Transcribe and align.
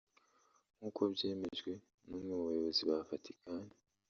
nk’uko 0.77 1.01
byemejwe 1.13 1.71
n’umwe 2.07 2.31
mu 2.37 2.43
bayobozi 2.47 2.81
ba 2.89 2.97
Vatikani 3.09 3.71